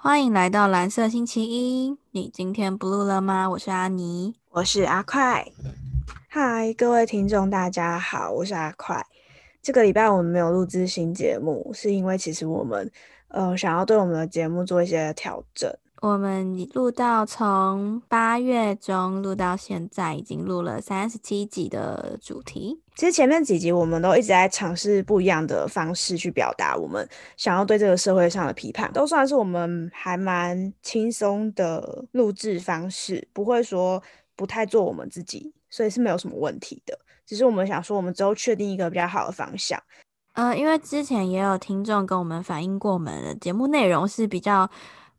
[0.00, 1.96] 欢迎来到蓝色星期一。
[2.12, 3.50] 你今天 blue 了吗？
[3.50, 5.44] 我是阿妮，我是阿快。
[6.28, 9.04] 嗨，各位听众，大家好，我是阿快。
[9.60, 12.88] 这个礼拜我们没有录制新节目，是因为其实我们
[13.26, 15.68] 呃想要对我们的节目做一些调整。
[16.00, 22.80] 我们录到从八月中录到现在，已经录了三十七集的主题。
[22.94, 34.00] 其实前面几集我们都一直在尝试不一样的方式去表达我们想要对这个社会上的批判，都算是我们还蛮轻松的录制方式，不会说
[34.36, 36.96] 不太做我们自己，所以是没有什么问题的。
[37.26, 39.82] 只是我们想说，我们之后确定一个比较好的方向。
[40.34, 44.70] 呃，因为之前也有听众跟我们反映过，我们的节目内容是比较。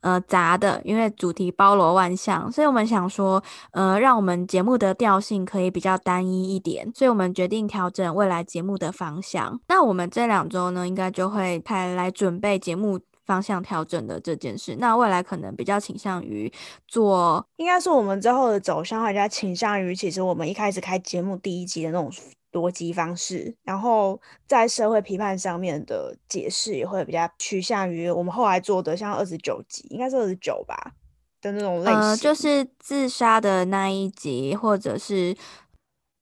[0.00, 9.60] 呃，杂的，因为主题包罗万象，所以我们想说，呃，让我们节目的调性可以比较单一一点，所以我们决定调整未来节目的方向。
[9.66, 14.76] 那我们这两周呢，应该就会开来准备节目方向调整的这件事。
[14.78, 16.52] 那未来可能比较倾向于
[16.86, 22.08] 做，应该是我们之后的走向会比较倾向于，其实我们一开始开节目第一集的那种。
[22.52, 30.92] 逻辑方式，然后在社会批判上面的解释也会比较趋向于我们后来做的，像二十九集，应该是二十九吧
[31.40, 35.36] 的那种类型，就是自杀的那一集，或者是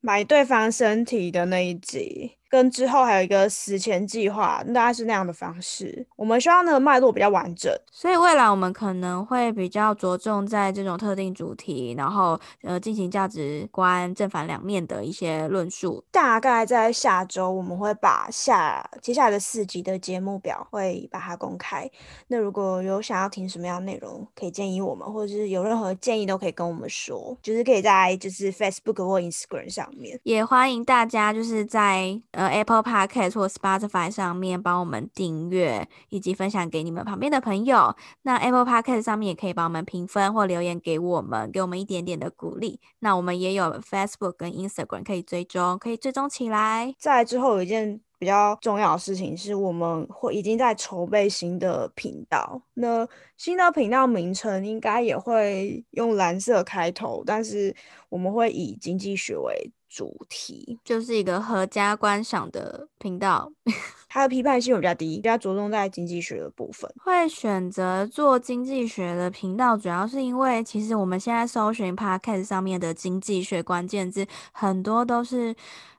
[0.00, 2.32] 买对方身体的那一集。
[2.48, 6.06] 跟之后还有一个死前计划，大概是那样的方式。
[6.14, 16.04] 我们希望那个脉络比较完整，所以未来我们可能会比较着重在这种特定主题，然后呃进行价值观正反两面的一些论述。
[16.10, 21.90] 大概在下周我们会把下接下来的四集的节目表会把它公开。
[22.28, 30.18] 那如果有想要听什么样内容，可以建议我们，或者是有任何建议都可以跟我们说，就是可以在就是 Facebook 或 Instagram 上面。
[30.22, 32.20] 也欢迎大家就是在。
[32.36, 37.96] 呃，Apple Podcast 或 Spotify 上面帮我们订阅以及分享给你们旁边的朋友。
[38.22, 42.78] 那 Apple Podcast 上面也可以帮我们评分或留言给我们，给我们一点点的鼓励。
[42.98, 46.94] 那我们也有 Facebook 跟 Instagram 可以追踪，可以追踪起来。
[46.98, 52.60] 在之后有一件比较重要的事情是，我们会已经在筹备新的频道。
[52.74, 57.74] 那新的频道名称应该也会用蓝色开头，但是
[58.10, 59.72] 我们会以经济学为。
[59.88, 63.50] 主题就是一个合家观赏的频道，
[64.08, 66.90] 它的批判性比较低，比较着重在经济学的部分。
[67.02, 75.54] 会选择做经济学的频道，主要是因为其实我们现在搜寻 Podcast 上面的经济学关键字，很多都是。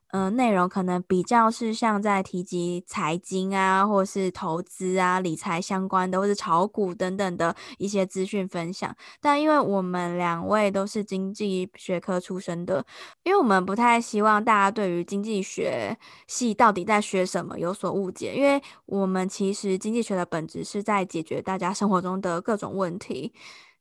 [0.10, 8.96] 呃，内容可能比较是像在提及财经啊，或是投资啊、理财相关的，或是炒股等等的一些资讯分享。
[9.20, 12.86] 但因为我们两位都是经济学科出身的，
[13.24, 15.98] 因为我们不太希望大家对于经济学
[16.28, 23.34] 系到底在学什么有所误解，因为我们其实经济学的本质是在解决大家生活中的各种问题。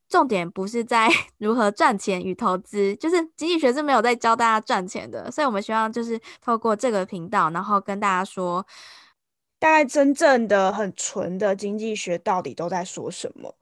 [0.08, 1.08] 重点不是在
[1.38, 8.64] 如何赚钱与投资，就是经济学是没有在教大家赚钱的，所以我们希望就是透过这个频道，然后跟大家说，
[9.58, 13.52] 大概真正的很纯的经济学到底都在说什么。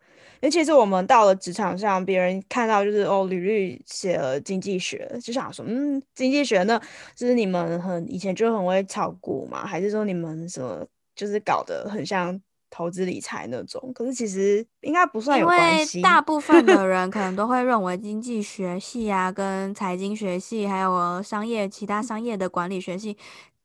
[0.40, 6.78] 因为其实我们到了职场上，别人看到就是哦，履历写了经济学，就想说，嗯，经济学呢，
[7.16, 12.38] 就是你们很以前就很会炒股嘛，还是说你们什么就是搞得很像？
[12.76, 16.02] 投资理财那种，可是其实应该不算有关系。
[16.02, 23.16] 大 部分的人可能都会认为经济学系啊，跟财经学系，还有商业其他商业的管理学系，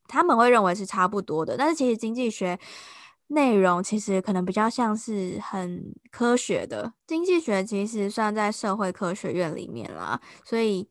[0.06, 1.56] 他们会认为是差不多的。
[1.56, 2.56] 但是其实经济学
[3.26, 6.92] 内容其实可能比较像是很科学的。
[7.08, 10.88] 经济学其实算在社会科学院里面啦，所以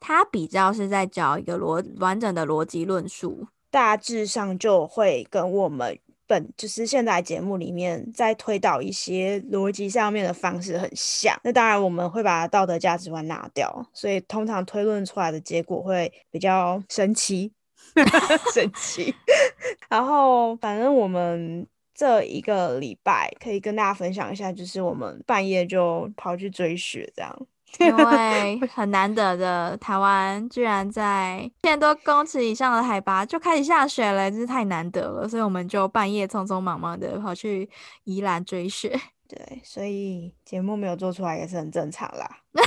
[0.00, 5.96] 它比较是在教一个逻完整的逻辑论述，大致上就会跟我们。
[6.32, 17.52] 本就是现在节目里面在推导一些逻辑上面的方式很像，那当然我们会把道德价值观拿掉，所以通常推论出来的结果会比较神奇
[18.54, 19.14] 神奇。
[19.90, 27.46] 然后反正我们这一个礼拜可以跟大家分享一下，就是我们半夜就跑去追雪这样。
[27.80, 35.26] 因为很难得的，台湾居然在千多公尺以上的海拔就开始下雪了，真是太难得了。
[35.28, 37.68] 所以我们就半夜匆匆忙忙的跑去
[38.04, 39.00] 宜兰追雪。
[39.26, 42.28] 对，所以节目没有做出来也是很正常啦。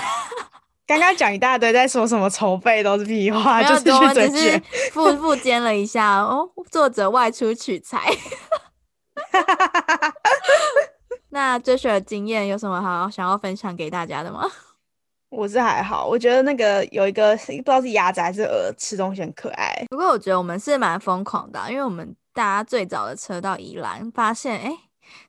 [0.88, 4.62] 刚刚讲一大堆，在说什么筹备都是屁话，就是去追雪。
[4.92, 8.00] 附附肩了一下哦，作者外出取材。
[11.30, 14.50] 那追雪的经验有什么好想要分享给大家的吗？
[15.36, 19.86] 我是还好，我觉得那个有一个不知道是鸭子还是鹅吃东西很可爱。
[19.90, 24.72] 不过我觉得我们是蛮疯狂的，因为我们大家最早的车到宜兰，发现哎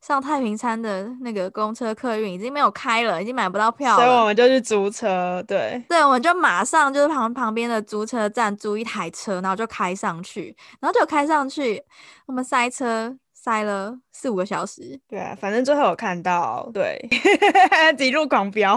[0.00, 4.24] 上太平山的那个公车客运已经没有开了，已经买不到票所以我了。
[4.26, 11.82] 们就去租车，对，对，我们就马上就是旁旁边的租车站租一台车，然后就开上去，然后就开上去，
[12.26, 13.14] 我们塞车
[13.46, 14.98] 塞了四五个小时。
[15.08, 16.98] 对啊，反正最后有看到，对，
[18.04, 18.74] 一路狂飙，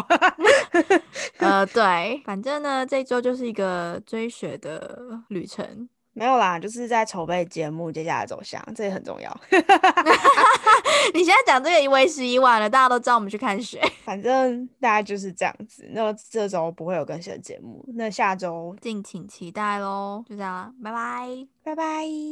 [1.40, 5.90] 呃，对，反正呢，这周就是一个追雪的旅程。
[6.14, 9.42] 没有啦，就是在筹备节目接下来走向，这也很重要。
[11.14, 13.82] 你现在讲这个为时已晚了，大家都知道我们去看雪。
[14.04, 15.88] 反正大概就是这样子。
[15.94, 21.48] 那这周不会有更新的节目，那下周敬请期待喽，就这样啦，拜拜。
[21.64, 22.30] 拜拜。